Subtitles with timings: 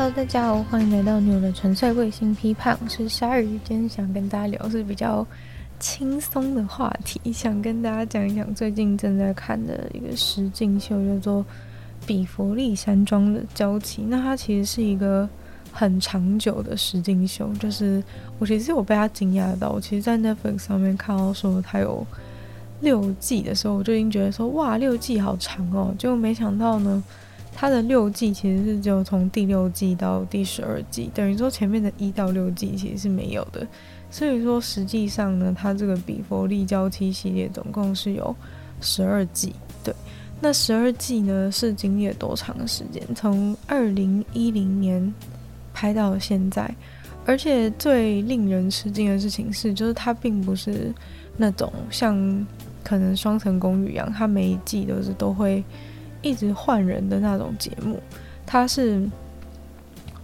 [0.00, 3.60] Hello，大家好，欢迎来到牛的纯粹卫星批判，我是鲨鱼。
[3.62, 5.26] 今天想跟大家聊是比较
[5.78, 11.42] 轻松的话题，想跟大家讲一讲最近正在看的一个实境秀，叫做
[12.06, 14.00] 《比佛利山庄的娇妻》。
[14.08, 15.28] 那它其实是一个
[15.70, 18.02] 很长久的实境秀，就是
[18.38, 19.68] 我其实有被它惊讶到。
[19.68, 22.06] 我其实，在 Netflix 上面看到说它有
[22.80, 27.04] 六季的时候，我就已经觉得说哇，六季好长哦，结果没想到呢。
[27.52, 33.66] 它的六季其实是只有从第六季到第十二季，等于说前面的一到六季其实是没有的。
[34.10, 38.34] 所以说实际上呢，它这个比佛利娇妻系列总共是有
[38.80, 39.52] 十二季。
[39.84, 39.94] 对，
[40.40, 43.02] 那十二季呢是经历了多长时间？
[43.14, 45.12] 从二零一零年
[45.74, 46.74] 拍到现在，
[47.26, 50.92] 而且最令人吃惊的事情是，就是它并不是
[51.36, 52.46] 那种像
[52.82, 55.62] 可能双层公寓一样，它每一季都是都会。
[56.22, 58.00] 一直换人的那种节目，
[58.46, 59.00] 它是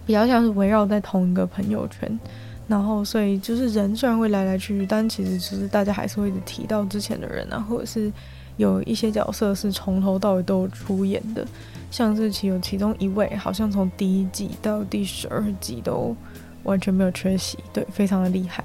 [0.05, 2.19] 比较像是围绕在同一个朋友圈，
[2.67, 8.11] 然后所以就是人虽然会来来去去，但其实就是大家还是会一直提到之前的人啊，或者是
[8.57, 11.45] 有一些角色是从头到尾都有出演的，
[11.91, 16.15] 像是其有其中一位好像从第一季到第十二季都
[16.63, 18.63] 完全没有缺席，对，非常的厉害，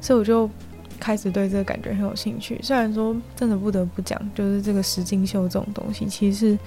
[0.00, 0.48] 所以我就。
[1.00, 6.58] 开始对这个感觉很有兴趣，虽然说真的不得不讲，就是这个实境秀这种东西其实是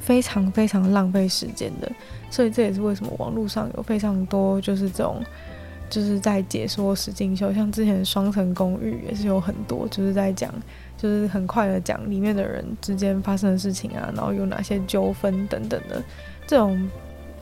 [0.00, 1.90] 非常非常浪费时间的，
[2.30, 5.22] 所以这也是为什么网络上有非常多就是这种
[5.90, 10.52] 就是在解说实境秀，像之前双层公寓也是有很多就是在讲，
[10.96, 16.02] 就是很快的讲里面的人之间发生的事情啊，然后有哪些纠纷等等的
[16.46, 16.88] 这种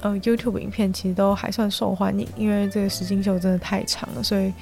[0.01, 4.53] 呃 YouTube 影片其实都还算受欢迎，因为这个实境秀真的太长了，所以。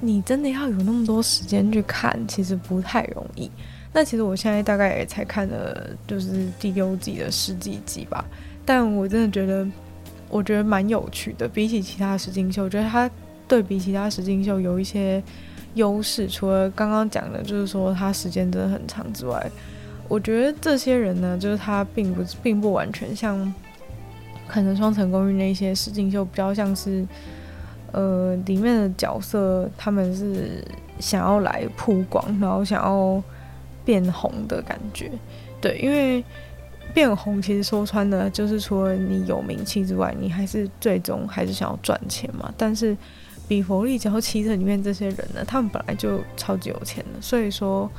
[0.00, 3.50] 你真的要有那么多时间去看，其实不太容易。
[3.92, 8.24] 那其实我现在大概也才看了，就是第六季的十几集吧。
[8.64, 9.66] 但我真的觉得，
[10.28, 11.46] 我觉得蛮有趣的。
[11.46, 13.10] 比起其他实境秀，我觉得它
[13.46, 15.22] 对比其他实境秀有一些
[15.74, 16.26] 优势。
[16.28, 19.50] 除了刚刚讲的，就是说它时间真的很长之外，
[20.08, 23.52] 我觉得这些人呢，就是他并不并不完全像
[24.48, 27.06] 可能双层公寓那些实境秀，比较像是。
[27.92, 30.64] 呃，里面的角色他们是
[30.98, 33.22] 想要来曝光，然后想要
[33.84, 35.10] 变红的感觉，
[35.60, 36.24] 对，因为
[36.94, 42.52] 变红其实说穿了就是除了你有名气之外，你还是最终还是想要赚钱嘛。
[42.56, 42.96] 但是
[43.46, 47.90] 比佛利娇妻这里面这些人呢，他们本来就超级有钱的，所以说。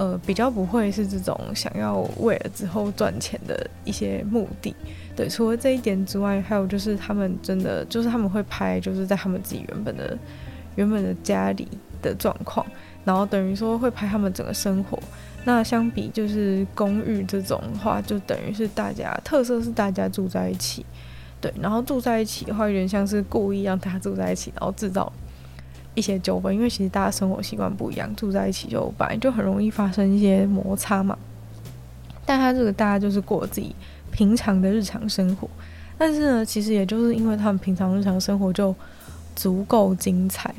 [0.00, 4.74] 呃，比较不会是这种想要为了之后赚钱的一些目的，
[5.14, 5.28] 对。
[5.28, 10.16] 除了这一点之外，还有就是他们真的就是他们会拍，就是在他们自己原本的
[10.76, 11.68] 原本的家里
[12.00, 12.64] 的状况，
[13.04, 14.98] 然后等于说会拍他们整个生活。
[15.44, 20.82] 那相比就是公寓这种的话，就等于是大家特色是大家住在一起，
[21.42, 21.52] 对。
[21.60, 25.12] 然后住在一起的话，有点像是故意让大家住在一起，然后制造。
[25.94, 31.18] 一些纠纷，因为其实大家生活习惯不一样，住在一起就本来就很容易发生一些摩擦嘛。
[32.24, 33.74] 但他这个大家就是过自己
[34.12, 35.48] 平常的日常生活，
[35.98, 38.72] 但是呢，其实也就是因为他们平常日常生活就
[39.34, 40.54] 足够精彩。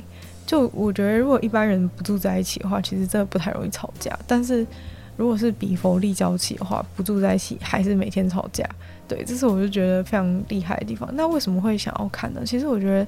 [0.46, 4.18] 就我觉得，如果一般人不住在一起的话，其实真的不太容易吵架。
[4.28, 4.68] 但是
[5.16, 8.68] 如果是比佛利娇妻的话，不住在一起还是每天吵架。
[9.08, 11.10] 对，这是我就觉得非常厉害的地方。
[11.14, 12.42] 那为什么会想要看呢？
[12.46, 13.08] 其实我觉得。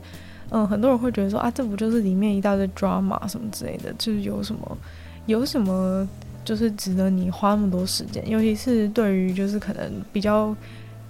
[0.56, 4.78] 嗯，很多人会觉得说啊，这不就是里面一大堆 drama 什么之类的，就是有什么
[5.26, 6.08] 有什么
[6.46, 10.56] 就是值得你花那么多时间，尤其是对于就是可能比较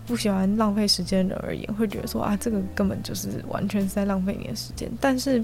[0.08, 4.90] 不喜欢浪费时间的人而言，会觉得说啊，这个根本就是完全是在浪费你的时间。
[5.02, 5.44] 但是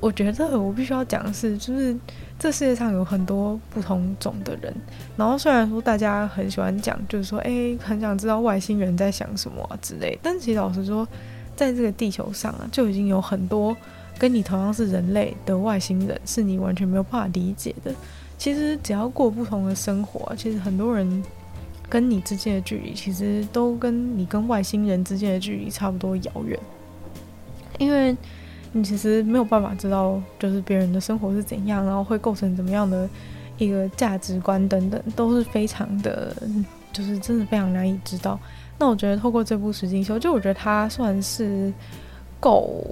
[0.00, 1.96] 我觉得我必须要讲的是，就是
[2.38, 4.70] 这世界上有很多不同种的人，
[5.16, 11.08] 然后虽然说大家很喜欢讲，就是说诶，很想知道外星人在想什么啊之类，但其实老实说。
[11.56, 13.76] 在这个地球上啊，就已经有很多
[14.18, 17.94] 跟你同样是人类的外星人，是你完全没有办法理解的。
[18.36, 21.22] 其实只要过不同的生活，其实很多人
[21.88, 26.58] 跟你之间的距离，其实都跟你跟外星人之间的距离差不多遥远。
[27.78, 28.16] 因为
[28.72, 33.08] 你其实没有办法知道，就是别人的生活是怎样，然后会构成怎么样的
[33.56, 36.36] 一个价值观等等，都是非常的，
[36.94, 38.40] 就是真的非常难以知道。
[38.78, 41.72] 那我觉得透过这部实境秀，就我觉得它算是
[42.40, 42.82] 够，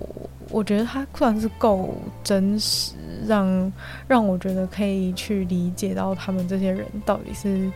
[0.51, 2.93] 我觉得它算是够真实，
[3.27, 3.73] 让
[4.07, 7.71] 让我觉得可以去理解到他们这些人到底是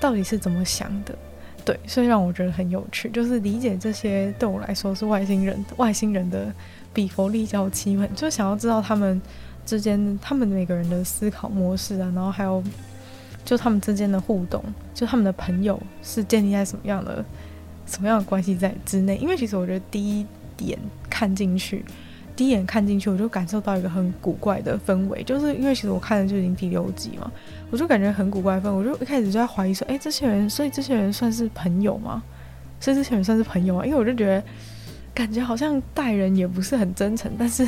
[0.00, 1.16] 到底是怎么想的，
[1.64, 6.52] 对，所以让我觉得很有趣，就是理解这些对我来说是外星人外星人的
[6.92, 9.20] 比佛利娇妻们，就想要知道他们
[9.64, 12.62] 之间他们每个人的思考模式啊，然后还有。
[13.48, 14.62] 就他们之间的互动，
[14.92, 17.24] 就他们的朋友是建立在什么样的
[17.86, 19.16] 什么样的关系在之内？
[19.16, 20.26] 因为其实我觉得第一
[20.58, 20.78] 眼
[21.08, 21.82] 看进去，
[22.36, 27.32] 第一眼看进去，我就感受到一个很古怪的氛围，就是因为其实我看的就已经第六集嘛，
[27.70, 32.22] 我就感觉很古怪的氛围，我就一开始就在怀疑说，哎，这些人，所以这些人算是朋友吗？
[32.78, 33.86] 所以这些人算是朋友吗？
[33.86, 34.44] 因为我就觉得
[35.14, 37.66] 感觉好像待人也不是很真诚，但是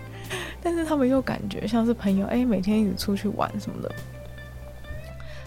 [0.62, 3.94] 但是他们又感觉像是朋友，哎，每天一直出去玩什么的。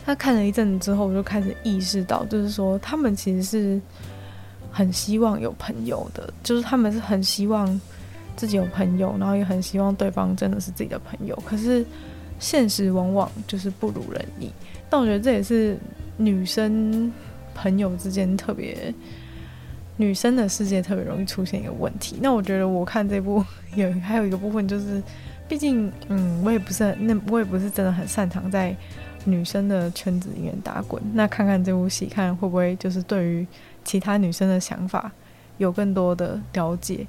[0.06, 3.82] 他看了一阵子之后，我就开始意识到，就是说他们其实是
[4.70, 7.80] 很希望有朋友的，就是他们是很希望
[8.36, 11.42] 自己有朋友，然后也很希望对方真的是自己的朋友。
[11.46, 11.86] 可是
[12.38, 14.52] 现实往往就是不如人意。
[14.90, 15.78] 但我觉得这也是
[16.18, 17.10] 女生
[17.56, 18.94] 朋友之间特别，
[19.96, 22.18] 女生的世界特别容易出现一个问题。
[22.22, 23.42] 那我觉得我看这部
[23.76, 25.02] 有还有一个部分就是，
[25.48, 28.76] 毕竟嗯，我也不是很那我也不是真的很擅长在。
[29.26, 33.46] 女生的圈子里面打滚，那看看这部戏，看会不会就是对于
[33.84, 35.12] 其他女生的想法
[35.58, 37.06] 有更多的了解，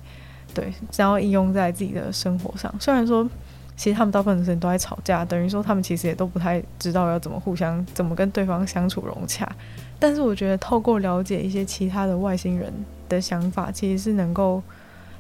[0.54, 2.72] 对，然后应用在自己的生活上。
[2.80, 3.28] 虽然说，
[3.76, 9.50] 其实他们大部分的时间都在吵架，等于说他们其实也都不太知道要怎么互相怎么跟对方相处融洽。
[9.98, 12.72] 但是我觉得透过了解一些其他的外星人
[13.08, 14.62] 的想法，其实是能够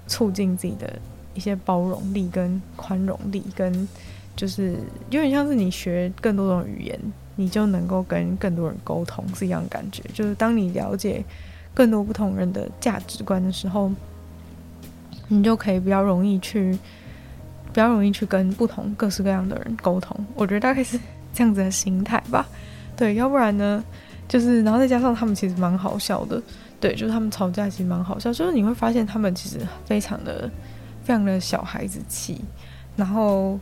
[0.06, 0.98] 促进自己的
[1.34, 3.88] 一些包容力跟宽容力跟。
[4.36, 4.72] 就是
[5.10, 6.98] 有点像是你学更多种语言，
[7.36, 10.02] 你就能够跟更多人沟通是一样的感觉。
[10.12, 11.24] 就是当你了解
[11.72, 13.92] 更多不同人的价值观的时候，
[15.28, 16.72] 你就可以比较容易去，
[17.66, 20.16] 比较容易去跟不同各式各样的人沟通。
[20.34, 20.98] 我觉得大概是
[21.32, 22.46] 这样子的心态吧。
[22.96, 23.84] 对，要不然呢，
[24.28, 26.42] 就是然后再加上他们其实蛮好笑的。
[26.80, 30.50] 对，就是他们吵架其实蛮好笑，就是你会发现他们其实非常的、
[31.02, 32.40] 非常的小孩子气，
[32.96, 33.58] 然后。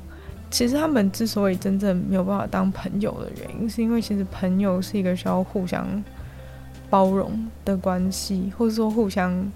[0.52, 6.04] 其实他们之所以真正没有办法当朋友的原因，是因为其实朋友是一个需要互相
[6.90, 9.50] 包容的关系，或者说互相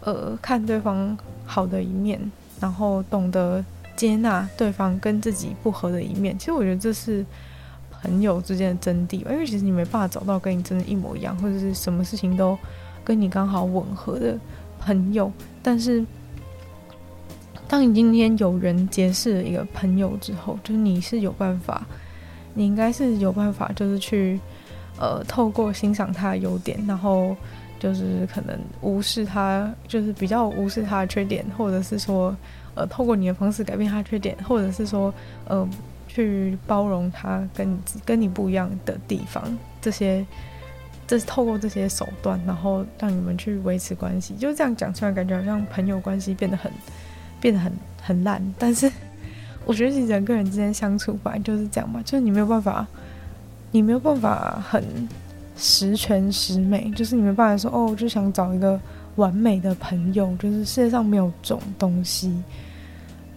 [0.00, 2.18] 呃看对方好的一面，
[2.58, 3.62] 然后懂得
[3.94, 6.38] 接纳对方跟自己不合的一面。
[6.38, 7.22] 其实我觉得这是
[8.00, 12.58] 朋友之间的真谛吧，因为其实你没办法找到跟你真的一模一样，或者是什么事情都
[13.04, 14.38] 跟你刚好吻合的
[14.80, 15.30] 朋友，
[15.62, 16.02] 但是。
[17.70, 21.86] 当你今天有人结识一个朋友之后，就是你是有办法，
[22.52, 24.40] 你应该是有办法，就是去，
[24.98, 27.36] 呃，透过欣赏他的优点，然后
[27.78, 32.36] 就是可能无视他，就是比较无视他的缺点，或者是说，
[32.74, 35.14] 呃，透过你的方式改变他的缺点，或者是说，
[35.46, 35.68] 呃，
[36.08, 39.44] 去包容他跟跟你不一样的地方，
[39.80, 40.26] 这些，
[41.06, 46.68] 这是透过这些手段，然后让你们去维持关系，就这样讲出来，感觉好像朋友关系变得很。
[47.40, 47.72] 变得很
[48.02, 48.90] 很烂，但是
[49.64, 52.86] 我觉得其实人跟人之间相处本来就是这样嘛，就是你没有办法，
[53.70, 54.84] 你没有办法很
[55.56, 58.80] 十全十美，就是你没办法说哦，我就想找一个
[59.16, 62.34] 完美的朋友，就是世界上没有这种东西。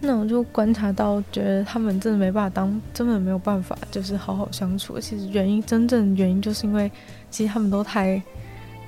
[0.00, 4.98] 那我就观察到，觉得他们真的没办法当，真的没有办法，就是好好相处。
[4.98, 6.90] 其实原因，真正原因就是因为
[7.30, 8.20] 其实他们都太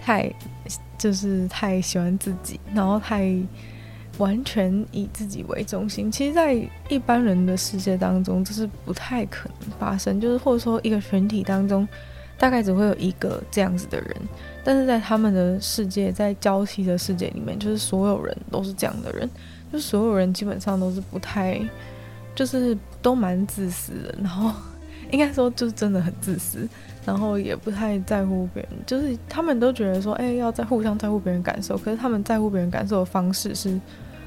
[0.03, 0.31] 太
[0.99, 3.35] 就是太喜欢自己，然后太。
[4.19, 6.55] 完全以自己为中心，其实，在
[6.89, 10.21] 一般人的世界当中，这是不太可能发生。
[10.21, 11.87] 就是或者说，一个群体当中，
[12.39, 14.17] 大概只会有一个这样子的人。
[14.65, 19.29] 但是在他们的世界，在娇妻的世界里面，就是所有人都是这样的人，
[19.73, 21.61] 就所有人基本上都是不太，
[22.35, 24.15] 就是都蛮自私的。
[24.23, 24.51] 然后
[25.11, 26.67] 应该说，就是真的很自私，
[27.05, 28.73] 然后也不太在乎别人。
[28.87, 31.77] 就是他们都觉得说，哎，要在互相在乎别人感受。
[31.77, 33.79] 可是他们在乎别人感受的方式是。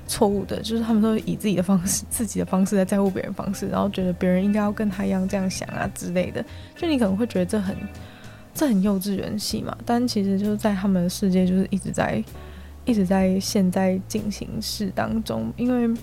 [0.10, 6.44] 错误的，就是他们都以自己的方式、自己的方式在在乎别人方式，然后觉得别人应该要跟他一样这样想啊之类的。
[6.76, 7.76] 就你可能会觉得这很、
[8.56, 12.24] 这很幼稚园戏嘛，但其实就是在他们的世界，就是一直在、
[12.86, 15.96] 一直在现在进行式当中，因为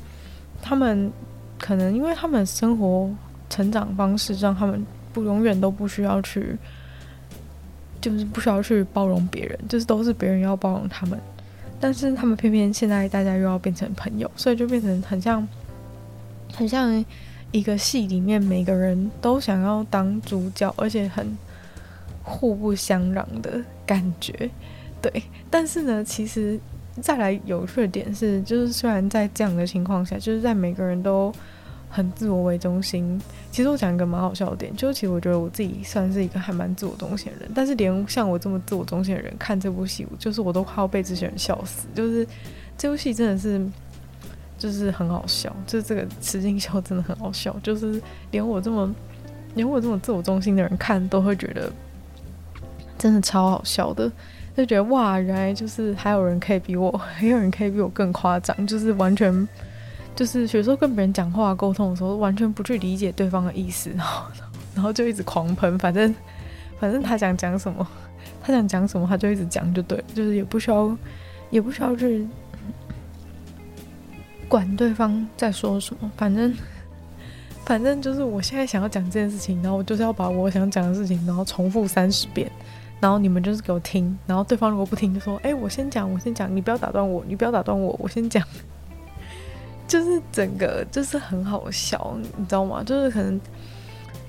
[0.62, 1.10] 他们
[1.58, 3.10] 可能因为他们生活
[3.50, 6.56] 成长方式让他们不永远都不需要去，
[8.00, 11.18] 就是不需要去包容别人，就是都是别人要包容他们。
[11.80, 15.46] 但是他们偏偏现在大家又要变成朋友，所以就变成很像，
[16.52, 17.04] 很像
[17.52, 21.36] 一个戏里面每个人都想要当主角，而且很
[22.22, 24.50] 互不相让的感觉。
[25.00, 26.58] 对，但是呢，其实
[27.00, 31.32] 再来有趣的点是，就是虽然在这样的情况下，就是在每个人都。
[31.96, 33.18] 很自我为中心。
[33.50, 41.88] 其实我讲一个蛮好笑的点，就其实我觉得我自己算是一个还蛮自我中心的人，但是连像我这么自我中心的人看这部戏，就是我都快要被这些人笑死。
[41.94, 42.26] 就是
[42.76, 43.66] 这部戏真的是，
[44.58, 48.00] 就是很好笑，就是这个实境秀真的很好笑，就是
[48.30, 48.94] 连我这么
[49.54, 51.72] 连我这么自我中心的人看都会觉得
[52.98, 54.12] 真的超好笑的。
[54.56, 59.46] 就觉得哇，原来就是还有人可以比我， 还有人可以比我更夸张，就是完全
[60.16, 64.26] 就是有时候跟别人讲话沟通的时候，完全不去理解对方的意思，然后
[64.74, 66.12] 然后就一直狂喷，反正
[66.80, 67.86] 反正他想讲什么，
[68.42, 70.96] 他想讲什么他就一直讲就对，就是也不需要
[71.50, 72.26] 也不需要去
[74.48, 76.52] 管对方在说什么，反正
[77.64, 82.50] 反正就是我现在想要讲这件事情，然后我就是要把我想讲的事情，然后重复三十遍。
[82.98, 88.42] 然后你们就是给我听，然后对方如果不听，就说：“哎，我先讲，我先讲，你不要打断我，你不要打断我，我先讲。”
[89.86, 92.82] 就是整个就是很好笑，你知道吗？
[92.84, 93.40] 就是可能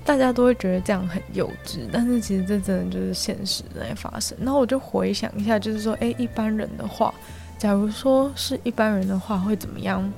[0.04, 4.36] 大家都会觉得这样很幼稚，但是其实这真的就是现实在发生。
[4.40, 7.12] 然后我就回想一下，就是说，哎，一般人的话，
[7.58, 10.10] 假如说是一般人的话，会怎么样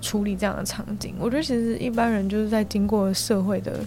[0.00, 1.14] 处理这样的场景？
[1.18, 3.80] 我觉得其实一般人就是在经过社会的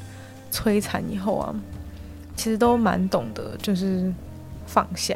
[0.51, 1.55] 摧残以后啊。
[2.35, 4.09] 其实都蛮懂得，就是
[4.65, 5.13] 放下，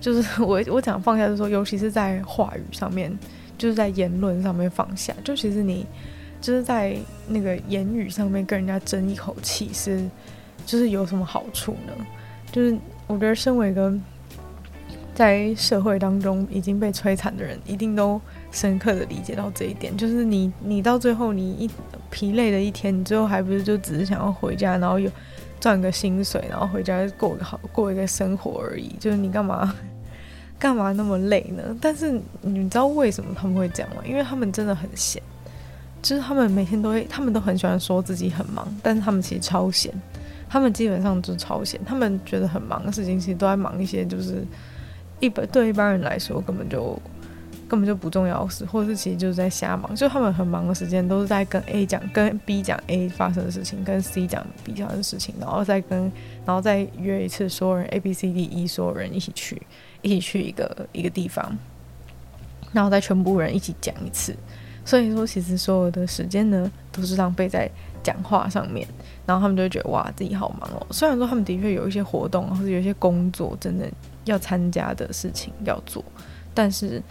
[0.00, 3.16] 就是我我讲放下，就是说，尤其是在话语上面，
[3.60, 5.12] 就是在言论上面放下。
[5.22, 5.86] 就其实你
[6.40, 6.96] 就是在
[7.28, 10.02] 那个言语上面跟人家争一口气，是
[10.64, 11.92] 就是有什么好处呢？
[12.50, 12.74] 就是
[13.06, 13.92] 我觉得，身为一个
[15.14, 18.18] 在社会当中已经被摧残的人，一定都
[18.50, 19.94] 深刻的理解到这一点。
[19.94, 21.70] 就是你你到最后，你一
[22.08, 25.10] 疲累的一天，你最后还不是就只是想要回家，然后有。
[25.60, 28.96] 赚个薪水，然后回家过个好过一个生活而已。
[28.98, 29.76] 就是你干嘛
[30.60, 31.76] 干嘛那么累呢？
[31.80, 34.02] 但是你知道为什么他们会这样吗？
[34.06, 35.20] 因为他们真的很闲，
[36.00, 39.92] 就是他们每天都会，他们都很喜欢说自己很忙，但是他们其实超闲。
[40.48, 44.44] 他们基本上就是超闲，他们觉得很忙的事情，其实都在忙一些，就是
[45.18, 46.96] 一般对一般人来说根本就。
[47.68, 56.10] 根本就不重要事，或是其实就是在瞎忙，就他们很忙的时间都是在跟 A 讲、跟 B 讲 A 发生的事情，跟 C 讲 B 发生的事情，然后再跟，
[56.44, 59.62] 然后再约一次所有人 A、B、C、D、E 所有人一起去，
[60.02, 61.56] 一起去一个一个地方，
[62.72, 64.34] 然后再全部人一起讲一次。
[64.84, 67.70] 所以说，其实所有的时间呢，都是浪费在
[68.02, 68.86] 讲话上面，
[69.26, 70.86] 然后他们就会觉得哇，自己好忙哦。
[70.90, 73.88] 虽然说他们的确有一些活动，或者有一些工作真的
[74.24, 76.04] 要参加的事情要做，
[76.54, 77.02] 但是。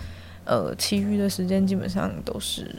[0.46, 2.75] 呃，其余的时间基本上都是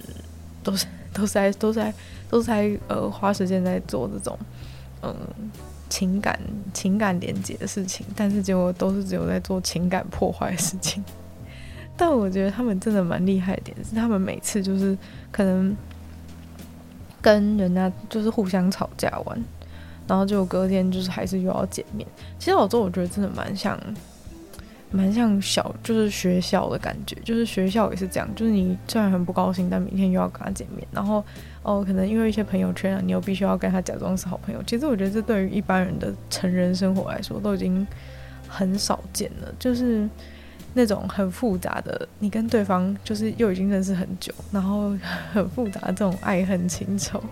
[0.60, 1.94] 都是都是在都是在
[2.28, 4.36] 都是在呃花时间在做这种
[5.02, 5.14] 嗯、
[5.90, 6.40] 情感
[6.72, 11.04] 情感连接的事情，但是结果都是只有在做情感破坏的事情。
[11.98, 14.96] 但我觉得他们真的蛮厉害的点是，他们每次就是
[15.30, 15.76] 可能
[17.20, 19.44] 跟人家就是互相吵架完，
[20.06, 22.08] 然后就隔天就是还是又要见面。
[22.38, 23.78] 其实我做我觉得真的蛮像。
[24.92, 31.24] 蛮像小，就是学校的感觉，就是学校也是这样，就是你虽然很不高兴，但明天又要跟他见面，然后
[31.62, 34.60] 哦，可能因为一些朋友圈啊，你又必须要跟他假装是好朋友。
[34.66, 37.86] 其实我觉得这对于一般人的成人生活来说，都已经
[38.48, 40.08] 很少见了，就是
[40.74, 44.92] 那种很复杂的，你跟对方就是又已经认识很久，然后
[45.32, 47.22] 很复杂的这种爱恨情仇，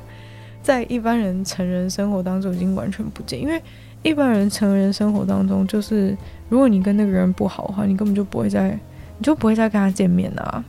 [0.63, 3.61] 在一般人成人生活当中已经完全不见，因为。
[4.05, 6.17] 一般人成人生活当中，就是
[6.49, 8.71] 如果你跟那个人不好的话，你根本就不会再，
[9.19, 10.65] 你就不会再跟他见面啊。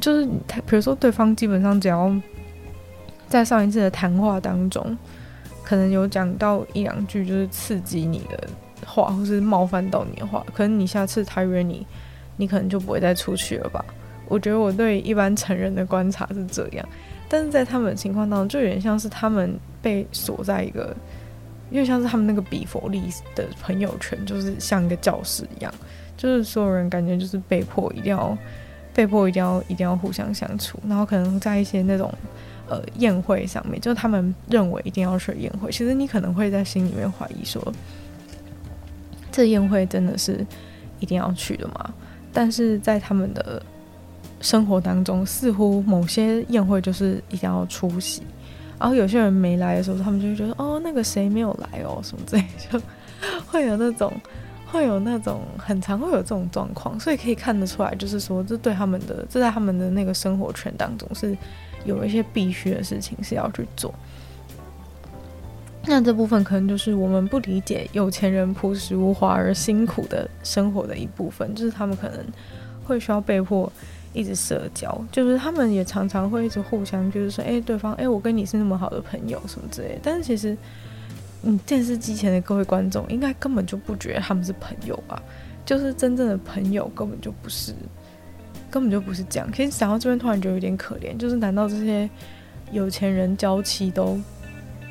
[0.00, 2.10] 就是他，比如说对方基本上只要
[3.28, 4.96] 在上一次的谈话当中，
[5.62, 8.48] 可能有讲到一两句就是刺激你的
[8.86, 11.86] 话，或是冒犯到你的话，可能你下次他约你，
[12.36, 13.84] 你可能就不会再出去了吧。
[14.28, 16.88] 我觉得我对一般成人的观察是这样，
[17.28, 20.96] 但是在他们的情况当中，就有点像是他们被锁在一个。
[21.72, 23.02] 因为像是他们那个比佛利
[23.34, 25.74] 的朋友圈，就是像一个教室一样，
[26.16, 28.36] 就是所有人感觉就是被迫一定要，
[28.92, 32.12] 被迫一定要一定要互相相处，然后可能在一些那种
[32.68, 37.72] 呃宴会上面，就他们认为一定要去宴会，其实你可能会在心里面怀疑说，
[39.30, 40.46] 这宴会真的是
[41.00, 41.94] 一定要去的吗？
[42.32, 43.62] 但是在他们的
[44.40, 48.22] 生活当中，似乎某些宴会就是一定要出席。
[48.82, 52.82] 然后有些人没来的时候，他们就会觉得哦，那个谁没有来哦，什么之类，就
[53.46, 54.12] 会有那种，
[54.66, 61.38] 会有那种很常会有这种状况，所以可以看得出来，就是说这对他们的，这在他们的那个生活圈当中是
[61.84, 63.94] 有一些必须的事情是要去做。
[65.84, 72.18] 那这部分可能就是我们不理解有钱人朴实无华而辛苦的生活的一部分，就是他们可能
[72.82, 73.72] 会需要被迫。
[74.12, 79.98] 一直社交，就是他们也常常会一直互相，就是说，哎、对方，哎、我跟你是那么好的朋友，什么之类。
[80.02, 80.56] 但是其实，
[81.42, 85.22] 嗯，电视机前的各位观众应该根本就不觉得他们是朋友吧？
[85.64, 87.72] 就是真正的朋友根本就不是，
[88.70, 89.50] 根本就不是这样。
[89.52, 92.08] 其实想到这边，突然觉得有点可怜，就是难道这些
[92.70, 94.20] 有钱人娇妻都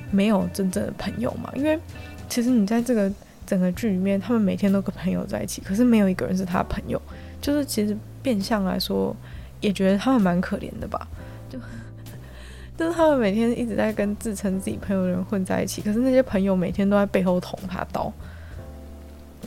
[0.09, 1.51] 没有真正的朋友吗？
[1.55, 1.79] 因为
[2.27, 3.11] 其实你在这个
[3.45, 7.01] 整个剧里面，他们每天都跟朋友在一起，可是没有一个人是他朋友。
[7.41, 9.15] 就是其实变相来说，
[9.59, 11.07] 也觉得他们蛮可怜的吧。
[11.49, 11.59] 就
[12.77, 18.11] 就是他们每天一直在跟自称自己朋友的人混在一起，可是那些朋友每天都在背后捅他刀。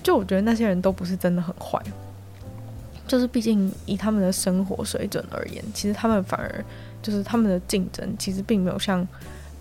[0.03, 1.81] 就我觉得那些人都不是真的很坏，
[3.07, 6.65] 就是毕竟以他们的生活水准而言，其实他们反而
[7.03, 9.07] 就是他们的竞争其实并没有像。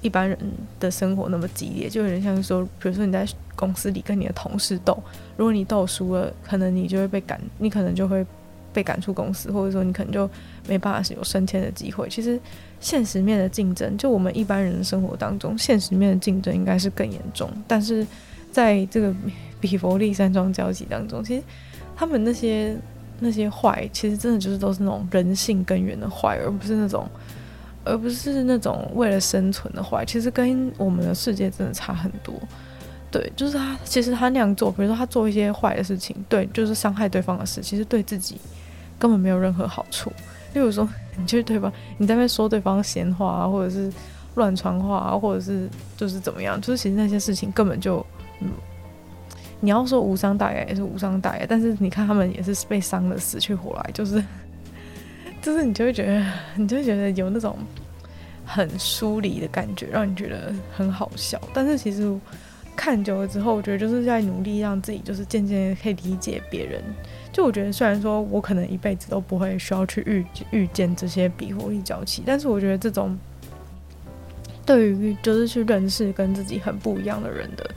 [0.01, 0.37] 一般人
[0.81, 5.01] 的生活那么激烈，就有点像说，比如说你在公司里跟你的同事斗，
[5.37, 8.21] 如果你斗输了，可能你就会被赶，你可能就会
[8.73, 10.29] 被赶出公司，或者说你可能就
[10.67, 12.09] 没办法有升迁的机会。
[12.09, 12.39] 其实
[12.79, 17.49] 现实面的竞争，就我们一般人的生活当中，现实面的竞争应该是更严重。
[17.67, 18.05] 但是
[18.51, 19.13] 在这个
[19.61, 21.43] 比佛利山庄交集当中，其实
[21.95, 22.75] 他们那些
[23.19, 27.07] 那些坏，其实真的就是都是那种人性根源的坏，而不是那种。
[27.85, 32.33] 而不是那种为了生存的坏，其实跟我们的世界真的差很多。
[33.11, 38.37] 对，就是他，其实他那样做，比如说他做一些坏的事情，对，就是伤害对方的事，其实对自己
[39.03, 40.09] 根本没有任何好处。
[40.53, 43.91] 例如说，你就对方，你在那边说对方闲话啊，或者是
[44.35, 45.67] 乱传话啊，或者是
[45.97, 48.05] 就是怎么样，就是其实那些事情根本就，
[48.39, 48.47] 嗯，
[49.59, 54.23] 你要说无伤大雅也是无伤大雅，但是你看他们也是被伤的死去活来，就是。
[55.41, 57.57] 就是你就会觉得，你就会觉得有那种
[58.45, 61.37] 很疏离的感觉，让你觉得很好笑。
[61.53, 62.17] 但是其实
[62.77, 66.81] 看久了之后，我觉得就是在努力让自己，就是渐渐可以理解别人。
[67.33, 73.17] 就我觉得，虽然说我可能一辈子都不会需要去遇遇见这些比佛利娇妻，但是我觉得这种
[74.65, 77.69] 对于就是去认识跟自己很不一样的人的。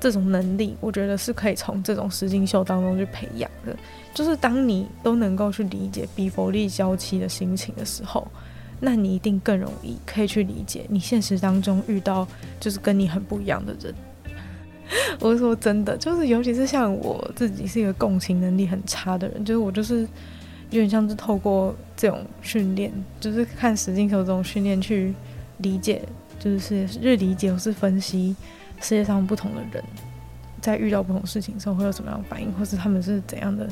[0.00, 3.76] 这种能力，我觉得是可以从这种实境秀当中去培养的。
[4.14, 8.24] 就是当你都能够去理解比佛利娇妻的心情的时候，
[8.78, 12.24] 那你一定更容易可以去理解你现实当中遇到
[12.60, 13.92] 就是跟你很不一样的人。
[15.20, 20.00] 我说真的，就是尤其是像我自己是一个共情能力很差的人，就是我就是
[20.70, 25.14] 有点像是透过这种训练，就是看实境秀这种训练去
[25.58, 26.02] 理解，
[26.38, 28.34] 就是日理解或是分析。
[28.80, 29.82] 世界上不同的人，
[30.60, 33.68] 在遇到不同事情的时候会有什么样的反应，或是他们是怎样的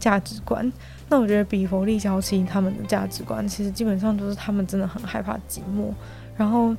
[0.00, 0.68] 价值观？
[1.08, 5.92] 那我觉得比佛利娇妻他们的价值观，其实基本上都是他们真的很害怕寂寞，
[6.36, 6.74] 然后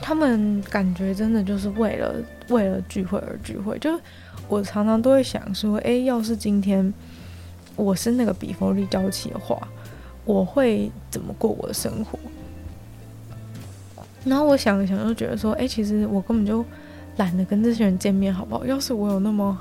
[0.00, 2.14] 他们感觉真的就是为了
[2.48, 3.78] 为了聚会而聚会。
[3.78, 4.02] 就是
[4.48, 6.92] 我常常都会想说，哎，要是今天
[7.76, 9.56] 我是那个比佛利娇妻的话，
[10.24, 12.18] 我会怎么过我的生活？
[14.24, 16.64] 然后我想一想，就觉得说，哎，其实我根本就
[17.16, 18.64] 懒得跟这些人见面，好不好？
[18.64, 19.58] 要是我有那么，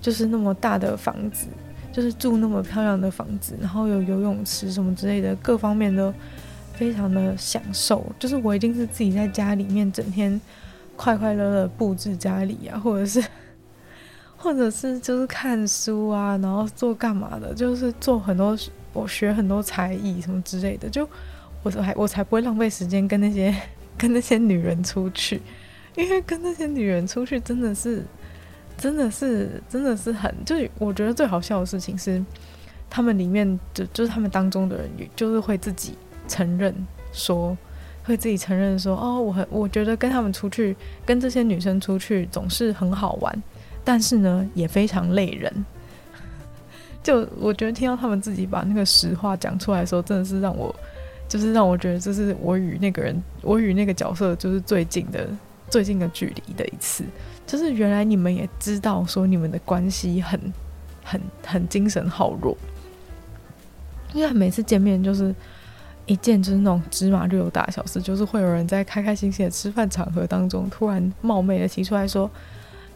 [0.00, 1.46] 就是那么大的房子，
[1.92, 6.12] 就是住那么漂亮的房子，然后有游泳池什么之类的，各方面都
[6.80, 8.02] 非常的享受。
[8.18, 10.40] 就是我一定是自己在家里面整天
[10.96, 13.22] 快快乐乐布置家里啊，或者是，
[14.38, 18.56] 或者是就是看书啊，然后做干嘛的，就是做很多，
[18.94, 20.88] 我学很多才艺什么之类的。
[20.88, 21.06] 就
[21.62, 23.54] 我还我才不会浪费时间跟那些。
[23.98, 25.42] 跟那些女人出去，
[25.94, 28.02] 因为跟那些女人出去真的是，
[28.78, 32.24] 真的是，真的是很，就我觉得最好笑的事情是，
[32.88, 35.98] 他们里面就就是他们当中的人，就是会自己
[36.30, 36.72] 承认
[37.12, 37.58] 说，
[38.04, 43.42] 会自己承认说，哦，我很我觉得跟他们出去，跟这些女生出去总是很好玩，
[43.84, 45.66] 但是呢，也非常累人。
[47.02, 50.74] 就我觉得听到他们自己把那个实话讲出来的时候，真的是让我。
[51.30, 55.28] 就是让我觉得这是我与那个人，我与那个角色就是最近的
[55.68, 57.04] 最近的距离的一次。
[57.46, 60.40] 就是原来你们也知道说你们的关系很
[61.04, 62.58] 很很精神好弱，
[64.12, 65.32] 因为每次见面就是
[66.10, 72.28] 一件就是那种芝麻绿油大小事，就是会有人在开开心心的吃饭场合当中突然冒昧的提出来说：“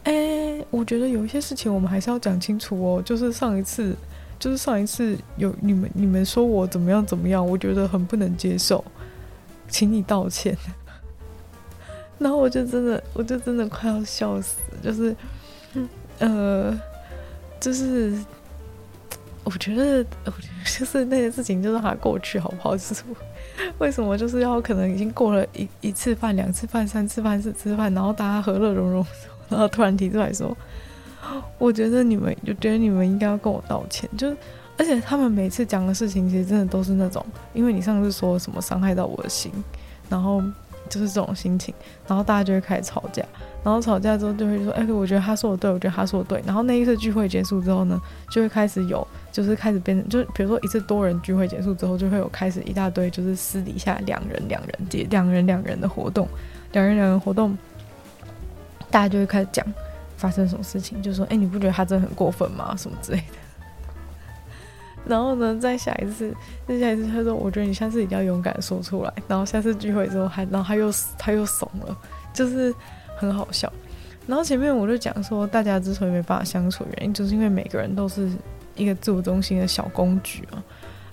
[0.03, 3.95] 哎、我觉得有一些事情我们还是要讲清楚哦。”就是上一次。
[4.37, 8.83] 就是上一次有你们，你们说我怎么样怎么样，我觉得很不能接受，
[9.69, 10.55] 请你道歉。
[12.19, 15.15] 然后我就真的，我就真的快要笑死，就是，
[16.19, 16.77] 呃，
[17.61, 18.13] 就是，
[19.45, 22.75] 我觉得，我觉得就是 那些事情就让它过去好不好？
[22.75, 23.03] 就 是
[23.77, 29.05] 为什么就是要可能已经过了一一次饭、两次饭、三次饭、四次饭，然后大家和乐融融，
[29.47, 30.55] 然后突然提出来说。
[31.57, 34.37] 我觉得你们，就觉得你们应该要跟我道歉，就是，
[34.77, 39.51] 而且他们每次讲的事情，其实真的都是那种，因为你上次说什么伤害到我的心，
[40.07, 40.43] 然后
[40.89, 41.73] 就是这种心情，
[42.07, 43.23] 然后大家就会开始吵架，
[43.63, 56.27] 然后吵架之后就会说，哎，我觉得他说的对，我觉得他说的对，然后那一次聚会结束之后呢，就会开始有，就是开始变成，就比如说一次多人聚会结束之后，就会有开始一大堆，就是私底下两人两人结两人两人的活动，
[56.71, 57.57] 两人两人活动，
[58.89, 59.65] 大家就会开始讲。
[60.17, 62.73] 发生什么事情，就说：“哎、你不觉得他真的很过分吗？
[62.77, 63.23] 什么之类的。”
[65.05, 66.33] 然后呢，再下一次，
[66.67, 71.97] 再下一次，他说：“我觉得你下次一定要勇敢说出来。”然后下次聚会之后还，然后他又他又怂了，
[72.33, 72.73] 就是
[73.15, 73.71] 很好笑。
[74.27, 78.29] 然后前面我就讲说，大家之所以没办法相处，原因就是因为每个人都是
[78.75, 80.63] 一个自我中心的小公举啊。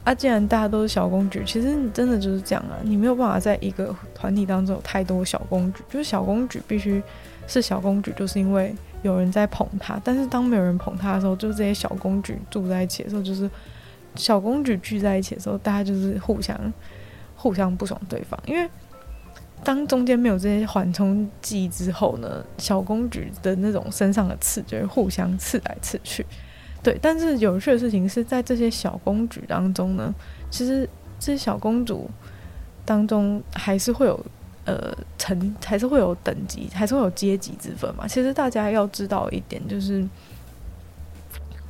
[0.05, 7.01] 啊，既然大家都是小公举，其实你真的就是这样啊，你没有办法在一个团体当中有太多小公举，就是小公举必须
[7.47, 10.01] 是小公举，就是因为有人在捧他。
[10.03, 13.49] 但是当没有人捧他的时候，就这些小公举住在一起的时候，就是
[14.15, 16.59] 小公举聚在一起的时候，大家就是互相
[17.37, 18.69] 互相不爽对方，因为。
[19.65, 26.27] 当中间没有这些缓冲剂之后呢，小公举的那种身上的刺就会互相刺来刺去，
[26.83, 26.99] 对。
[27.01, 30.13] 但是有趣的事情是在这些小公举当中呢，
[30.51, 30.85] 其实
[31.21, 32.11] 这些小公主
[32.85, 34.19] 当中还是会有
[34.65, 38.05] 呃层，还是会有等级，还是会有阶级之分嘛。
[38.09, 40.05] 其实大家要知道一点，就是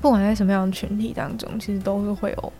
[0.02, 2.52] 不管在什么样的群体当中，其实都是会有，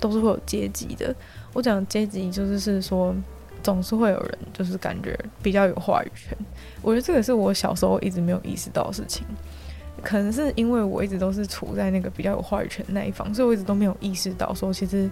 [0.00, 1.14] 都是会有阶级的。
[1.52, 3.14] 我讲阶级就是是说。
[3.62, 6.36] 总是会有人就是感觉比较有话语权，
[6.82, 9.24] 我觉得这个是我小时候一直没有意识到的事情，
[10.02, 15.08] 可能是因为我一直都是处在那个比较有话语权那一方，所以我一直都没有意识到说，其实，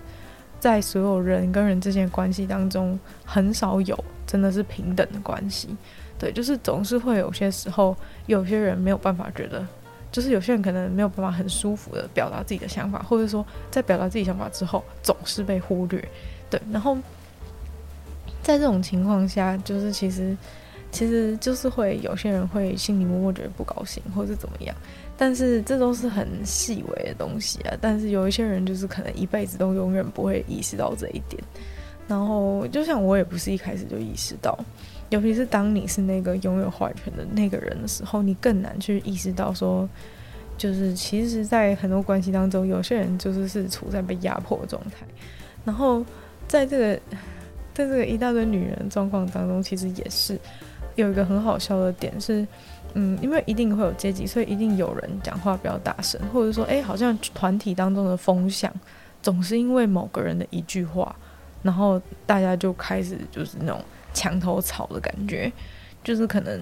[0.58, 3.96] 在所有人跟人之间的关系当中，很少有
[4.26, 5.68] 真的是平等的关系。
[6.18, 7.96] 对，就是总是会有些时候，
[8.26, 9.64] 有些人没有办法觉得，
[10.10, 16.02] 就是有些人可能没有办法很舒服的表达自己的想法，或者说在表达自己想法之后，总是被忽略。
[16.48, 16.96] 对，然后。
[18.42, 20.34] 在这种情况下，就是其实，
[20.90, 24.74] 其实就是会有些人会心里默默觉得不高兴，或者是怎么样。
[25.14, 27.76] 但是这都是很细微的东西啊。
[27.82, 31.40] 但是有一些人就是可能一辈子都永远不会意识到这一点。
[32.08, 34.58] 然后就像我也不是一开始就意识到，
[35.10, 39.88] 尤其是当你是那个拥有话语权的那个人的时候，你更难去意识到说，
[40.56, 45.06] 就是其实，在很多关系当中，有些人就是是处在被压迫的状态。
[45.64, 46.04] 然后
[46.48, 47.00] 在这个。
[47.72, 50.38] 在这个一大堆女人状况当中，其实也是
[50.96, 52.46] 有一个很好笑的点是，
[52.94, 58.70] 嗯，因为一定会有阶级，所以一定有人讲话比较大声，或者说，哎，好像团体当中的风向
[59.22, 61.14] 总是因为某个人的一句话，
[61.62, 63.80] 然后大家就开始就是那种
[64.12, 65.52] 墙头草的感觉，
[66.02, 66.60] 就是可能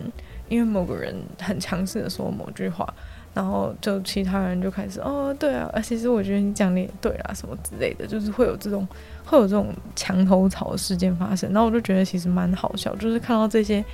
[0.49, 2.93] 因为某个人很强势的说某句话。
[3.35, 8.89] 然后就其他人就开始哦，对啊，其实我觉得你讲的也对啊，什么之类的，就是会有这种
[9.25, 11.53] 会有这种墙头草的事件发生。
[11.53, 13.85] 然后我就觉得其实蛮好笑，就是看到这些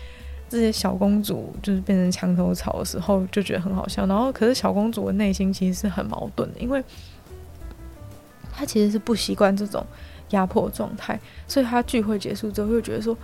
[0.49, 4.07] 这些小公主就是变成墙头草的时候，就觉得很好笑。
[4.07, 6.83] 然后可是小公主的内心其实是很矛盾的，因为
[8.51, 9.85] 她其实是不习惯这种
[10.31, 13.15] 压迫状态，所以她聚会结束之后会觉得说，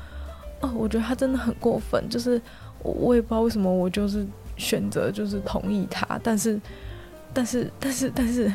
[0.61, 2.41] 哦，我觉得他真的很过分，就是
[2.83, 4.27] 我我也不知道为什么我就是。
[4.57, 6.61] 选择就是同意他，但是，
[7.33, 8.53] 但是，但是，但是，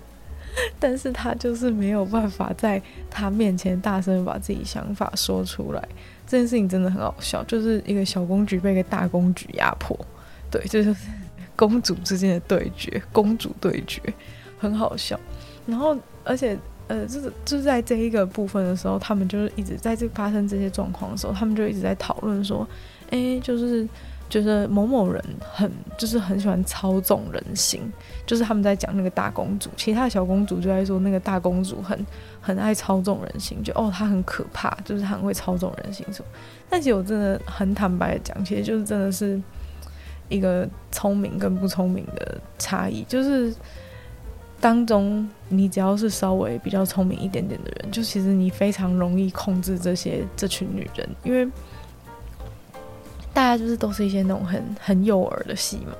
[0.80, 5.88] 但是他就是没有办法在他面前大声把自己想法说出来。
[6.26, 9.94] 这件事情真的很好笑，就是一个小公举被一个大公举压迫，
[10.50, 11.06] 对，这就是
[11.54, 14.00] 公主之间的对决，公主对决，
[14.58, 15.20] 很好笑。
[15.66, 16.56] 然后，而且，
[16.92, 22.66] 呃，就是就是在这一个部分的时候，他们就是一直在这发生这些状况的时候，他们就一直在讨论说，
[23.10, 23.88] 哎，就是。
[24.32, 27.82] 觉得某某人很就是很喜欢操纵人心，
[28.24, 32.06] 就是他们在讲那个大公主，其他小公主就在说那个大公主很
[32.40, 36.30] 很爱操纵人心，就哦她很可怕，就是很会操纵人心什么。
[36.70, 39.38] 但其实我真的很坦白的讲，其实就是真的是
[40.30, 43.54] 一个聪明跟不聪明的差异，就是
[44.62, 51.46] 当中你只要是稍微比较聪明一点点的人，就其实你非常容易控制这些这群女人，因为。
[53.34, 55.94] 大家就是都是一些那种很很诱饵的戏嘛，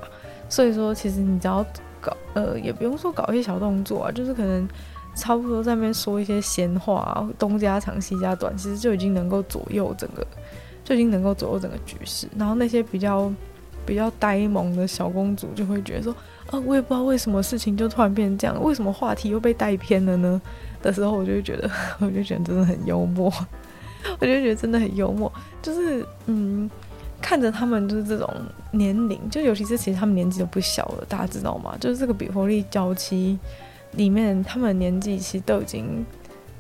[0.51, 1.65] 所以说其实你只要
[1.99, 4.69] 搞呃，也不用说搞一些小动作啊，就是可能
[5.17, 10.27] 差不多在那边说一些闲话啊，东家长西家短，其实就已经能够左右整个，
[10.85, 12.29] 就已经能够左右整个局势。
[12.37, 13.33] 然后那些比较
[13.87, 16.15] 比较呆萌的小公主就会觉得说，
[16.53, 20.41] 啊，我也不知道为什么事情就突然变成这样，为什么话题又被带偏了呢？
[20.81, 23.33] 的时候，我就会觉得， 我就觉得真的很幽默，
[24.21, 26.71] 我就觉得真的很幽默，就是嗯。
[27.25, 28.29] 看着他们就是这种
[28.73, 31.77] 年龄，就尤其是其实他们年纪都不小了，大家知道吗？
[31.79, 33.39] 就是这个比佛利娇妻
[33.93, 36.05] 里面，他们年纪其实都已经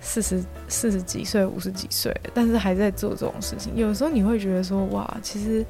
[0.01, 3.75] 四十四十几岁、五十几岁，但是还在做这种事情。
[3.75, 5.67] 有时候你会觉得说，哇，其实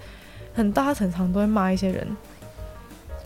[0.52, 2.06] 很大常常都会骂一些人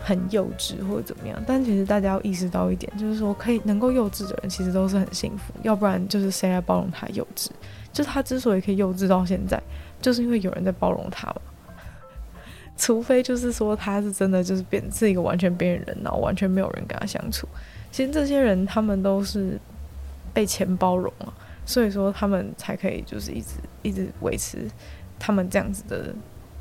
[0.07, 7.49] 很幼稚或者怎么样，但其实大家要意识到一点，就是说可以能够幼稚的人，其实都是很幸福，要不然就是谁来包容他幼稚？
[7.92, 9.61] 就他之所以可以幼稚到现在，
[10.01, 11.40] 就是因为有人在包容他嘛。
[12.77, 17.49] 除非就是说他是真的就是变是一个完全边缘人，然后完全没有人跟他相处。
[17.90, 19.59] 其实这些人他们都是
[20.33, 24.71] 被钱包容了，所以说他们才可以就是一直一直维持
[25.19, 26.14] 他们这样子的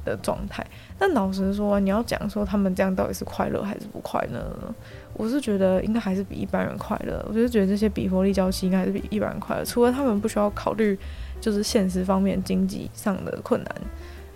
[0.05, 0.65] 的状态。
[0.97, 4.73] 但老实说，你要讲说他们这样到底是快乐还是不快乐呢？
[5.13, 7.25] 我是觉得应该还是比一般人快乐。
[7.27, 10.97] 我就觉得这些比佛利娇妻应该还是比一般人快乐，除了他们不需要考虑
[11.41, 13.75] 就是现实方面经济上的困难。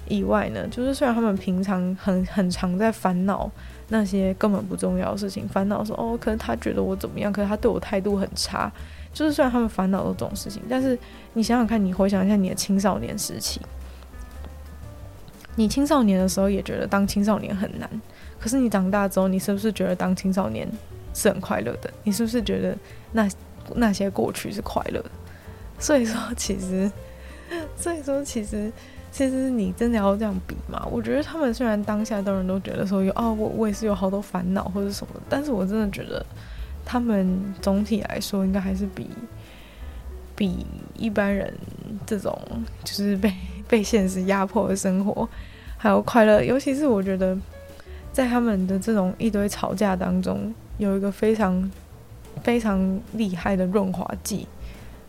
[0.07, 3.49] 以外呢，就是虽然他们平常很很常在烦恼
[3.89, 8.71] 那些根本不重要的事情，烦恼说哦，可能他觉得我怎么样，可是他对我态度很差。
[9.13, 10.97] 就是虽然他们烦恼的这种事情，但是
[11.33, 13.59] 你想想看，你回想一下你的青少年时期，
[15.55, 17.89] 你青少年的时候也觉得当青少年很难，
[18.39, 20.67] 可是你长大之后，你是不是觉得当青少年
[21.13, 21.89] 是很快乐的？
[22.03, 22.77] 你是不是觉得
[23.11, 23.29] 那
[23.75, 25.11] 那些过去是快乐的？
[25.79, 26.91] 所以说，其实，
[27.75, 28.71] 所以说，其实。
[29.11, 30.87] 其实你真的要这样比嘛？
[30.91, 36.23] 我觉得他们虽然当下的人都觉得说有哦，我我也是有好多烦恼或者什么，但是我真的觉得
[36.85, 39.09] 他们总体来说应该还是比
[40.35, 40.63] 比
[40.95, 41.51] 一般人
[42.05, 42.39] 这种
[42.83, 43.33] 就是被
[43.69, 45.29] 被现实压迫的生活
[45.77, 46.43] 还有快乐。
[46.43, 47.37] 尤其是我觉得
[48.11, 51.71] 在他们的这种一堆吵架当中，有一个非常
[52.43, 54.45] 非常厉害的润滑剂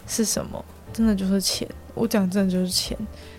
[0.07, 0.65] 是什么？
[0.93, 1.67] 真的就是钱。
[1.95, 2.97] 我讲真的就是钱。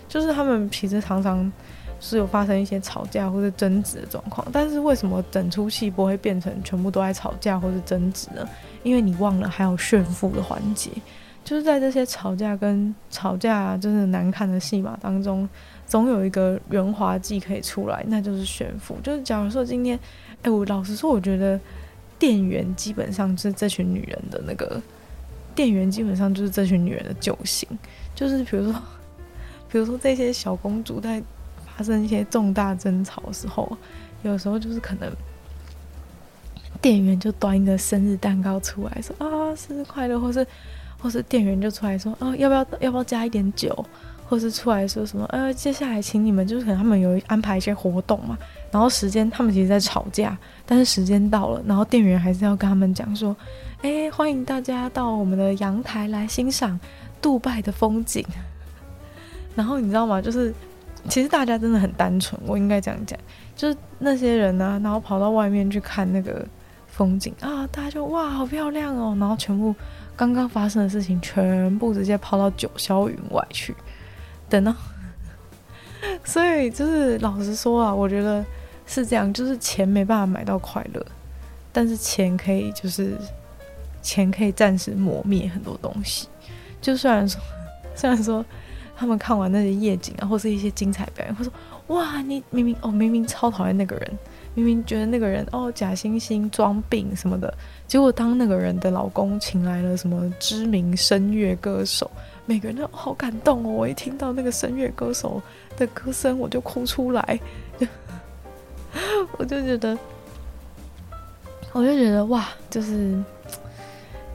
[0.08, 1.50] 就是他们其实常常
[1.98, 8.46] 是有发生一些吵架或者争执的状况，但是为什么整出戏不会变成全部都在吵架或者争执呢？
[8.82, 10.90] 因为你忘了还有炫富的环节，
[11.44, 15.48] 就是在这些吵架跟吵架真的难看的戏码当中，
[15.86, 18.96] 总有一个圆滑剂可以出来，那就是炫富。
[19.02, 19.98] 就是假如说今天，
[20.42, 21.60] 哎，我老实说，我觉得
[22.18, 24.80] 店员基本上是这群女人的那个
[25.54, 27.68] 店员，基本上就是这群女人的救星，
[28.14, 28.80] 就是比如说。
[29.72, 31.22] 比如说这些小公主在
[31.64, 33.74] 发生一些重大争吵的时候，
[34.22, 35.10] 有时候就是可能
[36.78, 40.46] 店员就端一个生日蛋糕出来说啊生日快乐，或是
[41.02, 43.84] 或是店员就出来说哦要不要要不要加一点酒，
[44.28, 48.38] 或是出来说什么呃接下来请你们就是可能他们有安排一些活动嘛，
[48.70, 53.36] 然后时间他们其实在吵架，但是时间到了，然后店员还是要跟他们讲说，
[53.82, 56.78] 哎欢迎大家到我们的阳台来欣赏
[57.20, 58.24] 杜拜的风景。
[59.54, 60.22] 然后你知道吗？
[60.22, 60.54] 就是
[61.08, 63.18] 其实大家真的很单纯，我应该这样讲，
[63.54, 66.46] 就是那些人呢、然后跑到外面去看那个
[66.86, 69.74] 风景啊，大家就哇，好漂亮哦，然后全部
[70.16, 73.74] 刚刚发生的事情全部直接抛到九霄云外去，
[74.48, 74.74] 等到，
[76.24, 78.44] 所以就是老实说啊，我觉得
[78.86, 81.04] 是这样，就是钱没办法买到快乐，
[81.72, 83.16] 但是钱可以就是
[84.02, 86.28] 钱可以暂时磨灭很多东西，
[86.80, 87.40] 就虽然说
[87.94, 88.44] 虽然说。
[88.96, 91.52] 他们看完那些夜景啊，或是一些精彩表演，会说
[91.88, 94.18] ：“哇，你明明哦，明明超讨厌那个人，
[94.54, 97.52] 明明觉得那个人哦假惺惺装病什么的，
[97.88, 102.08] 结果当那个人的老公请来了什么知名声乐歌手，
[102.46, 103.70] 每个人都好感动哦！
[103.70, 105.42] 我一听到那个声乐歌手
[105.76, 107.40] 的歌声，我就哭出来，
[109.38, 109.98] 我就觉得，
[111.72, 113.18] 我就觉得哇，就是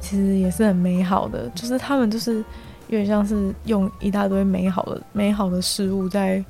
[0.02, 2.44] 其实也是很美好的，就是他们就是。”
[2.88, 6.44] 有点像是用一大堆美好的、美好的事物在，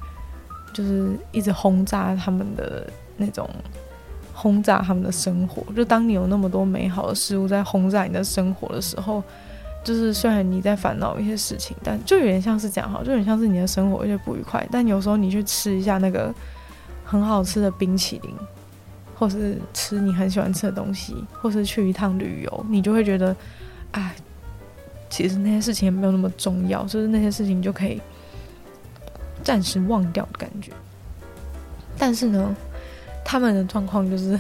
[0.72, 2.86] 就是一直轰炸他们的
[3.18, 3.50] 那种，
[4.34, 5.64] 轰炸他们的生活。
[5.74, 9.24] 就当你有那么多美好的事物在轰炸你的生活的时候，
[9.84, 14.64] 就是虽然你在烦恼一些事情，但就有点像是这样哈，就有点像是你的生活有点不愉快。
[14.72, 16.32] 但有时候你去吃一下那个
[17.04, 18.32] 很好吃的冰淇淋，
[19.16, 23.36] 或是吃你很喜欢吃的东西，或是去一趟旅游，你就会觉得，
[23.94, 24.14] 哎。
[25.10, 28.02] 其实那些事情也没有那么重要，就是那些事情就可以
[29.44, 30.72] 暂时忘掉的感觉。
[31.98, 32.56] 但是呢，
[33.26, 34.40] 他们的状况就是，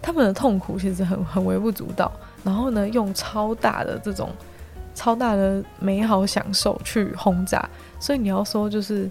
[0.00, 2.12] 他们的痛苦其实很很微不足道，
[2.44, 4.30] 然后呢，用超大的这种
[4.94, 7.68] 超大的美好享受去轰炸。
[7.98, 9.10] 所以你要说就是，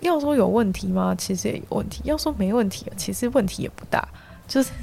[0.00, 1.14] 要说有问题吗？
[1.16, 2.00] 其实也有问题。
[2.04, 4.06] 要说没问题，其实问题也不大，
[4.48, 4.70] 就是。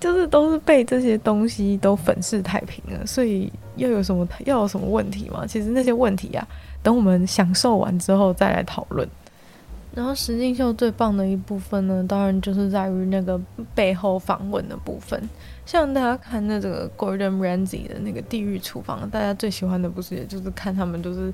[0.00, 5.46] 就是都是被这些东西都粉饰太平了，所以又有什么要有什么问题吗？
[5.46, 6.46] 其实那些问题啊，
[6.82, 9.08] 等我们享受完之后再来讨论。
[9.94, 13.40] 然后实境秀最棒的一部分呢，当然就是在于那个
[13.74, 15.20] 背后访问的部分。
[15.64, 21.32] 像大家看那个 Gordon Ramsay 的那个《地狱厨房》，大家最喜欢的不是也就是看他们就是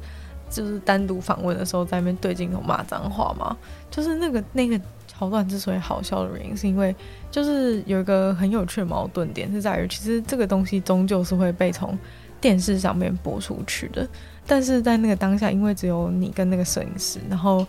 [0.48, 3.57] 就是单独访问的时候在那边对镜头骂脏话吗？
[3.90, 4.80] 就是那个那个。
[5.16, 6.92] 桥段之所以好笑的原因，是因为
[7.30, 11.96] 就是有一个很有趣的矛盾点，是在于其实这个东西终究是会被从
[12.44, 14.07] 电视上面播出去的，
[14.46, 17.66] 但是在那个当下，因为只有你跟那个摄影师，然后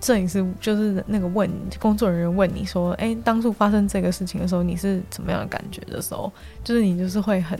[0.00, 6.32] 摄影师就是那个问工作人员问你说：“哎，当初发生这个事情的时候，你是怎么样的感觉的时候？”
[6.64, 7.56] 就是你就是会很，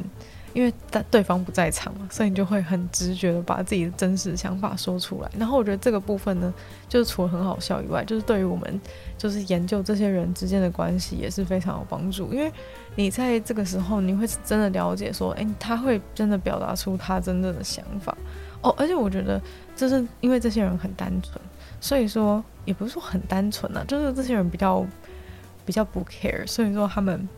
[0.57, 0.73] 因为
[1.11, 5.31] 对方不在场嘛，所以你就会很直觉的把自己的真实想法说出来。
[5.38, 6.53] 然后我觉得这个部分呢，
[6.88, 8.81] 就是除了很好笑以外，就是对于我们
[9.19, 12.33] 就是研究这些人之间的关系也是非常有帮助。
[12.33, 12.51] 因为
[12.95, 18.16] 你在这个时候，你会真的了解说：“哎，他会真的表达出他真正的想法。”
[18.62, 19.38] 哦，而且我觉得
[19.77, 21.38] 就是因为这些人很单纯。
[21.79, 24.87] 所以说，也不是说很单纯啊，就是这些人比较
[25.66, 27.29] 比较不 care，所以说他们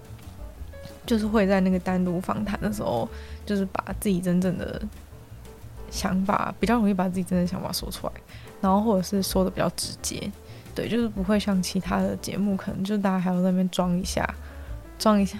[1.08, 3.08] 就是会在那个单独访谈的时候，
[3.46, 4.80] 就是把自己真正的
[5.90, 8.12] 想法比较容易把自己真的想法说出来，
[8.60, 10.30] 然后或者是说的比较直接，
[10.74, 14.22] 对，就是不会像其他的节目，可能就大家还要那边装一下，
[14.98, 15.38] 装一下，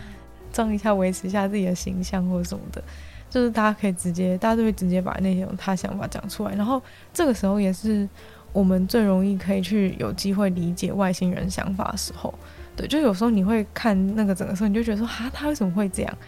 [0.51, 2.83] 装一下，维持一下自己的形象或者什么的，
[3.29, 8.09] 就是大家可以直接，大家都会直接把那些他想法讲出来，然后这个时候也是。
[8.55, 12.33] 我们最容易可以去有机会理解外星人想法的时候，
[12.79, 16.19] 对，就有时候你会看那个整个时候，你就觉得说，哈，他为什么会这样？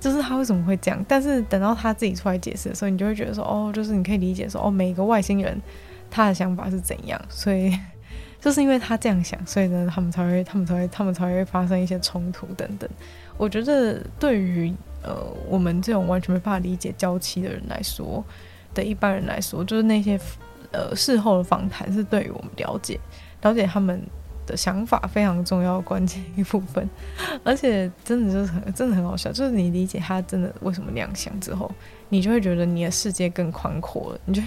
[0.00, 1.04] 就是他为什么会这样？
[1.06, 5.60] 但是等到他自己出来解释的时候，你就会觉得说，哦，就是你可以理解说，哦，每个外星人
[6.10, 7.78] 他的想法是怎样，所以
[8.40, 12.88] 就是因为他这样想，所以呢，他们才会，他们才会，他们才会发生一些冲突等等。
[13.36, 15.14] 我觉得对于呃
[15.46, 18.24] 我们这种完全没办法理解娇妻的人来说，
[18.72, 20.18] 的一般人来说，就是那些。
[20.72, 22.96] 呃，事后的访谈是对于我们了解、
[23.42, 24.00] 了解他们
[24.50, 26.88] 的想法非常重要关键一部分，
[27.44, 31.70] 而且真的就是很、真的很好笑，就是你理解他真的为什么那样想之后，
[32.08, 34.42] 你就会觉得你的世界更宽阔了，你就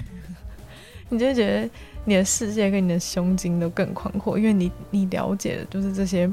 [1.09, 1.69] 你就会觉得
[2.05, 6.29] 你的世界跟你的胸襟都更宽阔，因为你你了解的就是这些，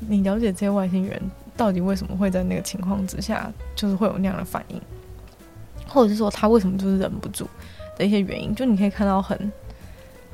[0.00, 1.20] 你了解这些外星人
[1.56, 4.80] 到底为什么会在那个情况之下，就是会有那样的反应，
[5.86, 7.48] 或者是说他为什么就是忍不住。
[7.98, 9.50] 的一些原因，就你可以看到很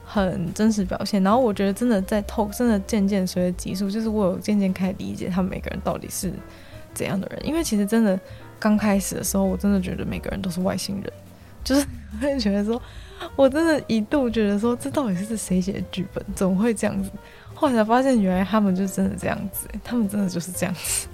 [0.04, 1.22] 很真实表现。
[1.22, 6.32] 然后我觉得真的在透，真的渐渐随着集数，就是我有渐渐开始理解他们每个人到底是
[6.94, 7.46] 怎样的人。
[7.46, 8.18] 因为其实真的
[8.58, 11.12] 刚开始的时候，我真的觉得每个人都是外星人，
[11.64, 11.86] 就是
[12.20, 12.80] 会觉得说，
[13.36, 16.24] 我真的一度觉得说，这到底是谁写的剧本？
[16.34, 17.10] 怎么会这样子？
[17.54, 21.06] 后来才发现，原来他们就真的这样子，他们真的就是这样子。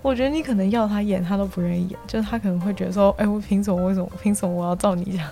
[0.00, 1.98] 我觉得你可能要他演，他都不愿意演。
[2.06, 3.84] 就是他可能会觉得说：“哎、我凭什么？
[3.84, 4.10] 为什么？
[4.22, 5.28] 凭什么我要照你这样？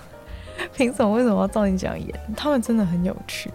[0.73, 1.11] 凭什么？
[1.11, 3.51] 为什么要照你这样演？”他们真的很有趣，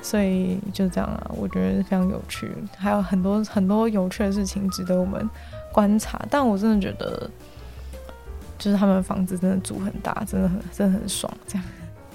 [0.00, 1.30] 所以就这样啊。
[1.36, 5.28] 我觉得非常有趣，还有很多很多有趣的事情值得我们
[5.72, 6.20] 观察。
[6.30, 7.30] 但我真的觉得，
[8.58, 11.32] 就是他们房子真的住很大，真的很真的很爽。
[11.46, 11.64] 这样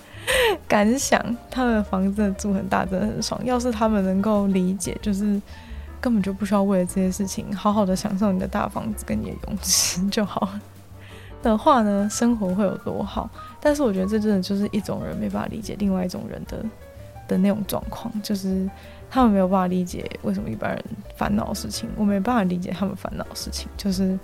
[0.67, 1.19] 感想，
[1.49, 3.39] 他们的房子住很大，真的很爽。
[3.45, 5.41] 要是他们能够理解，就是。
[5.99, 10.47] 根本就不需要为了这些事情好好的享受你的大房子跟你的泳池就好
[11.47, 13.29] 的话呢，生活会有多好？
[13.59, 16.63] 但是我觉得这真的就是一种人没办法理解另外一种人的
[17.27, 18.69] 的那种状况，就是
[19.09, 20.83] 他们没有办法理解为什么一般人
[21.15, 24.17] 烦恼的事情，我没办法理解他们烦恼的事情，就是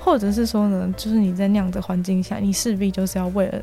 [0.00, 3.62] 或者是说呢，就是你在那样的环境下，你势必就是要为了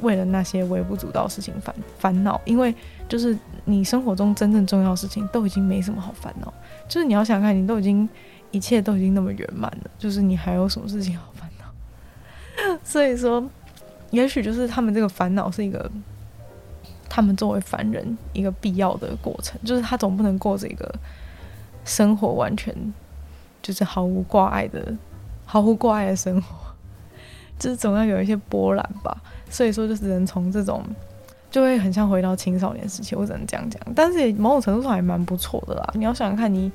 [0.00, 2.74] 为了那些微不足道的事情烦烦恼，因为
[3.08, 6.52] 就是你生活中真正重要的事情都已经没什么好烦恼。
[6.88, 8.08] 就是你要想看，你都已经
[8.50, 11.32] 一切都已经那么圆满了，就是你还有什么事情好？
[12.84, 13.42] 所以说，
[14.10, 15.90] 也许就是他们这个烦恼是一个
[17.08, 20.92] 他们作为凡人一个必要的过程，就是他总不能过着一个
[21.84, 22.74] 生活完全
[23.62, 24.94] 就是毫无挂碍的、
[25.44, 26.56] 毫无挂碍的生活，
[27.58, 29.16] 就是总要有一些波澜吧。
[29.50, 30.84] 所以说，就只能从这种。
[31.50, 35.90] 就会很像回到青少年时期，我只能这样讲，但是也某种程度上还蛮不错的啦。
[35.94, 36.70] 你要想想看，你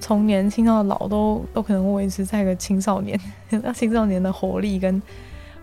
[0.00, 5.00] 从年轻到老都都可能维持在一个青少年， 那青少年的活力跟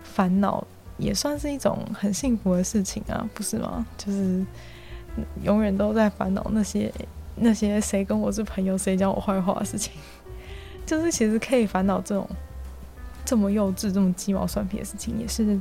[0.02, 0.64] 烦恼，
[0.96, 3.84] 也算是一种很幸福的事情啊，不是吗？
[3.96, 4.44] 就是
[5.42, 6.92] 永远都在烦恼那些
[7.34, 9.92] 那些谁跟我是朋友，谁讲我坏话的事情，
[10.86, 12.28] 就是其实可以烦恼这种
[13.24, 15.60] 这么幼稚、这么鸡毛蒜皮的事情，也是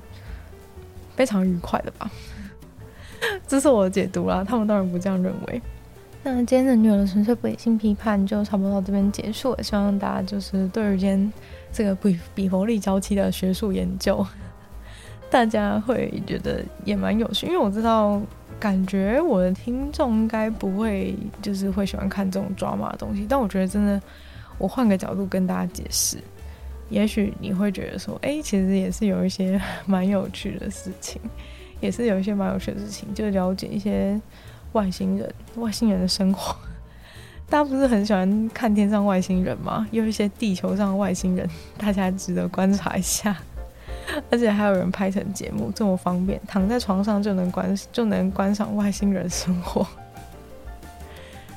[1.15, 2.09] 非常愉快的吧。
[3.47, 5.61] 这是我的解读啦，他们当然不这样认为。
[6.33, 11.33] 那今天的女友的纯粹不理性批判就差不多到这边结束了，希望大家就是对于今天
[11.71, 14.25] 这个比比佛利娇妻的学术研究，
[15.31, 18.21] 大家会觉得也蛮有趣，因为我知道，
[18.59, 24.01] 感觉我的听众应该不会就是会喜欢看这种抓马的东西，但我觉得真的，
[24.57, 26.17] 我换个角度跟大家解释，
[26.89, 31.21] 也许你会觉得说，哎、其实也是有一些蛮有趣的事情。
[31.79, 34.19] 也是有一些蛮有趣的事情，就了解一些
[34.77, 36.55] 外星人、外星人的生活。
[37.49, 39.87] 大家不是很喜欢看天上外星人吗？
[39.89, 41.49] 有一些地球上的外星人，
[41.79, 43.35] 大家值得观察一下。
[44.29, 49.85] 而且还有人拍成节目，这么方便，躺在床上就能观就能观赏外星人生活。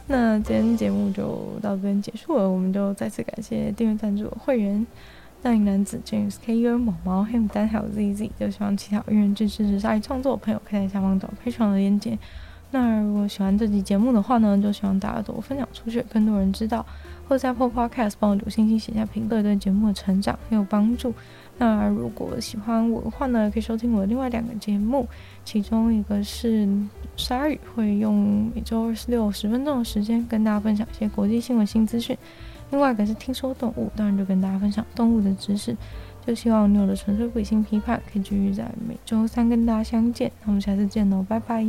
[0.07, 4.85] 那今天节目就到这边结束了，我们就再次感谢订阅赞助会员。
[5.43, 12.19] 大龄男子 James K U 毛毛黑牡丹还有 Z Z，就希望其他有愿意支持鲨鱼创作的朋友可以在下方找 Patreon 的链接。
[12.73, 16.87] 那如果喜欢这期节目的话呢，就希望大家多分享出去，更多人知道，
[17.29, 21.13] 或者在 Podcast 帮我留星星写下评论，对节目的成长很有帮助。
[21.59, 25.07] 那如果喜欢我的话呢，可以收听我的另外两个节目，
[25.45, 26.67] 其中一个是
[27.17, 32.17] 鲨鱼会用每周二十六十分钟的时间跟大家分享一些国际新闻新资讯。
[32.71, 35.77] 另外一个是听说动物，当然就跟大家分享动物的知识。
[36.25, 40.31] 就希望你有的纯粹不理性批判可以继续在每周三跟大家相见。
[40.43, 41.67] 那我们下次见喽，拜拜。